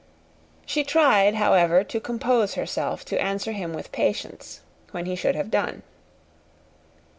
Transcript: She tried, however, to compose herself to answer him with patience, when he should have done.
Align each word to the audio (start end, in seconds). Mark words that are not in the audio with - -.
She 0.65 0.83
tried, 0.83 1.35
however, 1.35 1.83
to 1.83 1.99
compose 1.99 2.55
herself 2.55 3.05
to 3.05 3.21
answer 3.21 3.51
him 3.51 3.71
with 3.71 3.91
patience, 3.91 4.61
when 4.89 5.05
he 5.05 5.15
should 5.15 5.35
have 5.35 5.51
done. 5.51 5.83